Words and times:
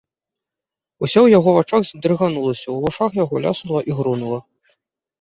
Усё 1.03 1.11
ў 1.23 1.29
яго 1.39 1.49
вачах 1.59 1.81
здрыганулася, 1.91 2.67
у 2.75 2.81
вушах 2.89 3.11
яго 3.23 3.35
ляснула 3.47 3.81
і 3.93 4.03
грунула. 4.03 4.39